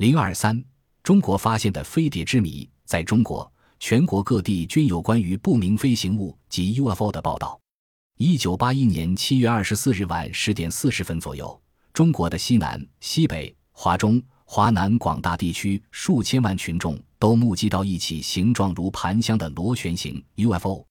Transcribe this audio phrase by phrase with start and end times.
[0.00, 0.64] 零二三，
[1.02, 2.66] 中国发现的飞碟之谜。
[2.86, 7.60] 在中国，全国各地均有关于不明飞行物及 UFO 的报道。
[8.16, 20.82] 一九八一年七月二十四日晚十点四十分左右，中国的西南、西北、华中、华南广大地区数千万群众都目击到一起形状如盘香的螺旋形 UFO。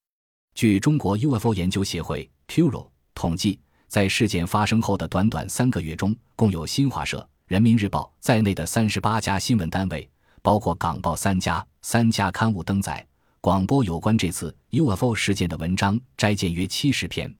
[0.54, 3.58] 据中国 UFO 研究协会 （QRO） 统计，
[3.88, 10.08] 在事件发生后的短短三个月中，共有新华社、人民日报在内的三十八家新闻单位，
[10.40, 13.04] 包括港报三家、三家刊物登载、
[13.40, 17.34] 广播有关这次 UFO 事件的文章摘见约七十篇。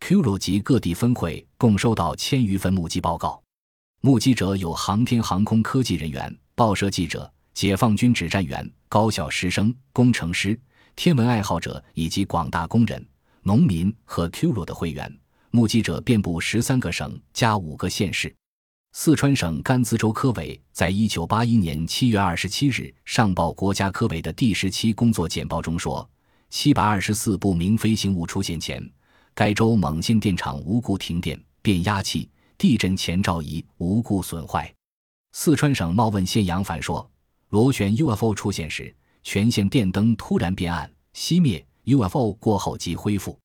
[0.00, 3.40] QRO 及各地分会共收到千余份目击报告，
[4.00, 10.58] 目击者有航天航空科技人员、报社记者、解放军指战员、高校师生、工程师。
[10.96, 13.06] 天文爱好者以及广大工人、
[13.42, 15.16] 农民和 QRO 的会员，
[15.52, 18.34] 目击者遍布十三个省加五个县市。
[18.96, 26.08] 四川省甘孜州科委在一九八一年七月二十七日上报国家科委的第十七工作简报中说，
[26.48, 28.80] 七百二十四不明飞行物出现前，
[29.34, 34.72] 该州锰线电厂无故停电，变压器、地震前兆仪无故损坏。
[35.32, 37.10] 四川省茂汶县杨反说，
[37.48, 38.94] 螺旋 UFO 出现时。
[39.24, 43.36] 全线电灯突然变暗、熄灭，UFO 过后即恢复。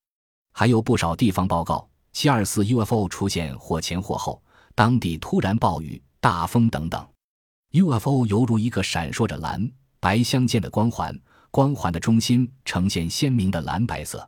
[0.52, 4.44] 还有不少地方报告，七二四 UFO 出现或前或后，
[4.80, 7.06] 当地突然暴雨、大风等等。
[7.72, 11.14] UFO 犹如一个闪烁着蓝白相间的光环，
[11.52, 14.26] 光环的中心呈现鲜明的蓝白色。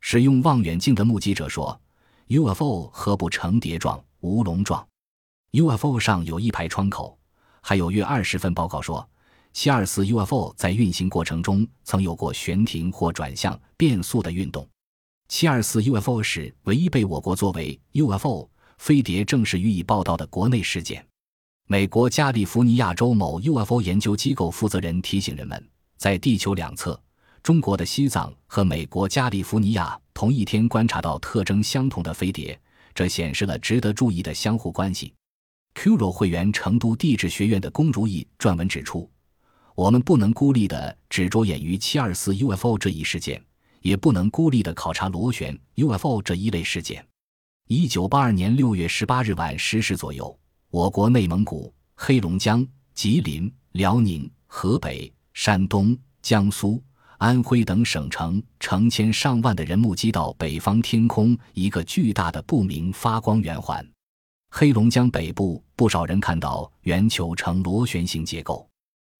[0.00, 1.78] 使用望远镜的目击者说
[2.28, 4.82] ，UFO 何不成蝶状、无龙状
[5.50, 7.18] ？UFO 上有一排窗口，
[7.60, 9.06] 还有约二十份报告说。
[9.52, 14.66] 七二四 UFO 在运行过程中曾有过悬停或转向、变速的运动。
[15.28, 18.48] 七二四 UFO 是唯一被我国作为 UFO
[18.82, 21.06] 飞碟正式予以报道的国内事件。
[21.68, 27.00] 美国加利福尼亚州某 UFO 研究机构负责人提醒人们，在地球两侧，
[27.44, 32.60] 中国的西藏和美国加利福尼亚同一天观察到特征相同的飞碟，
[32.92, 35.14] 这显示了值得注意的相互关系。
[35.76, 39.08] QRO 会员成都地质学院的龚如意撰文指出。
[39.76, 43.40] 我们不能孤立的只着眼于七二四 UFO 这一事件，
[43.82, 47.06] 也不能孤立的考察螺旋 UFO 这一类事件。
[47.68, 56.82] 一九八二年六月十八日晚十时左右，我国内蒙古、黑龙江、吉林、辽宁、河北、山东、江苏、
[57.16, 63.82] 安徽等省城成千上万的人目击到北方天空一个巨大的不明发光圆环。
[64.50, 68.68] 黑龙江北部不少人看到圆球呈螺旋形结构。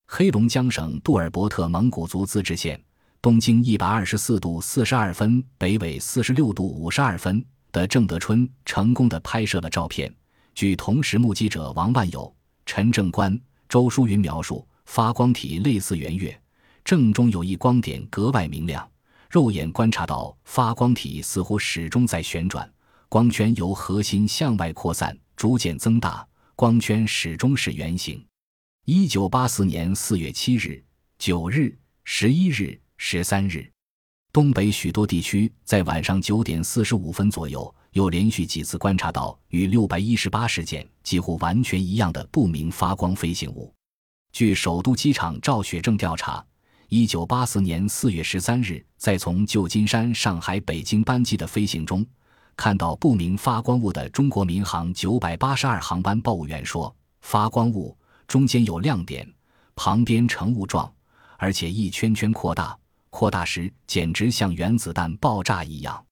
[0.08, 2.78] 黑龙江省杜尔伯特蒙古族自治县
[3.22, 10.14] 东经一百二十四度四十二分，北纬四十六度五十二分的郑德春成功的拍摄了照片。
[10.54, 12.32] 据同时目击者王万友、
[12.66, 13.38] 陈正官、
[13.68, 16.38] 周淑云描述，发光体类似圆月，
[16.84, 18.86] 正中有一光点格外明亮。
[19.30, 22.70] 肉眼观察到发光体似乎始终在旋转，
[23.08, 28.22] 光圈由核心向外扩散，逐渐增大，光圈始终是圆形。
[28.84, 30.84] 一九八四年四月七日、
[31.18, 33.72] 九日、十一日、十三日，
[34.32, 43.70] 东北许多地区在晚上九点四十五分左右，又连续几次观察到与六百一十八事件几乎完全一样的不明发光飞行物。
[44.32, 46.42] 据首都机场赵雪正调查，
[46.88, 52.02] 一九八四年四月十三日，在从旧金山、上海、北京班机的飞行中，
[52.56, 57.94] 看到不明发光物的中国民航九百八十二航班报务员说：“发光物。”
[58.26, 59.30] 中间有亮点，
[59.76, 60.90] 旁边呈雾状，
[61.36, 62.74] 而且一圈圈扩大，
[63.12, 66.04] 扩大时简直像原子弹爆炸一样。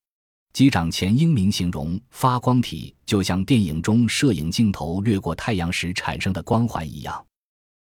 [0.52, 7.24] 机长钱英明形容发光体就像电影中摄影镜头掠过太阳时产生的光环一样。